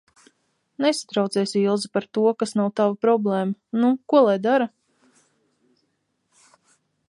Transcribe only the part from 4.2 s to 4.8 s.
lai dara?